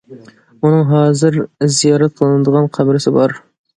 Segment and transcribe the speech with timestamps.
[0.67, 1.37] ئۇنىڭ ھازىر
[1.75, 3.37] زىيارەت قىلىنىدىغان قەبرىسى بار.